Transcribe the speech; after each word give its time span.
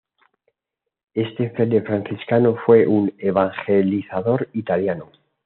Este 1.13 1.51
fraile 1.51 1.83
franciscano 1.83 2.55
fue 2.65 2.87
un 2.87 3.13
evangelizador 3.19 4.49
italiano. 4.53 5.11